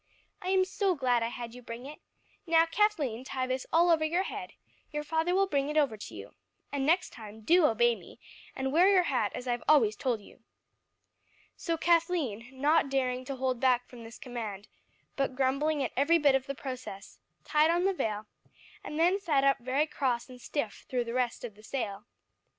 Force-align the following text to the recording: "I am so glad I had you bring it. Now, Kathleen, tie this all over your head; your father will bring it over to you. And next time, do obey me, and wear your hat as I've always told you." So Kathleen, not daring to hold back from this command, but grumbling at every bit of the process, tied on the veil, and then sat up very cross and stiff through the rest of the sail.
"I 0.41 0.47
am 0.47 0.65
so 0.65 0.95
glad 0.95 1.21
I 1.21 1.27
had 1.27 1.53
you 1.53 1.61
bring 1.61 1.85
it. 1.85 1.99
Now, 2.47 2.65
Kathleen, 2.65 3.23
tie 3.23 3.45
this 3.45 3.67
all 3.71 3.91
over 3.91 4.03
your 4.03 4.23
head; 4.23 4.53
your 4.89 5.03
father 5.03 5.35
will 5.35 5.45
bring 5.45 5.69
it 5.69 5.77
over 5.77 5.95
to 5.95 6.15
you. 6.15 6.33
And 6.71 6.87
next 6.87 7.11
time, 7.13 7.41
do 7.41 7.67
obey 7.67 7.93
me, 7.95 8.19
and 8.55 8.71
wear 8.73 8.89
your 8.89 9.03
hat 9.03 9.31
as 9.35 9.47
I've 9.47 9.61
always 9.69 9.95
told 9.95 10.19
you." 10.19 10.39
So 11.55 11.77
Kathleen, 11.77 12.49
not 12.51 12.89
daring 12.89 13.25
to 13.25 13.35
hold 13.35 13.59
back 13.59 13.87
from 13.87 14.03
this 14.03 14.17
command, 14.17 14.67
but 15.15 15.35
grumbling 15.35 15.83
at 15.83 15.93
every 15.95 16.17
bit 16.17 16.33
of 16.33 16.47
the 16.47 16.55
process, 16.55 17.19
tied 17.45 17.69
on 17.69 17.83
the 17.85 17.93
veil, 17.93 18.25
and 18.83 18.99
then 18.99 19.19
sat 19.19 19.43
up 19.43 19.59
very 19.59 19.85
cross 19.85 20.29
and 20.29 20.41
stiff 20.41 20.83
through 20.89 21.03
the 21.03 21.13
rest 21.13 21.43
of 21.43 21.53
the 21.53 21.61
sail. 21.61 22.05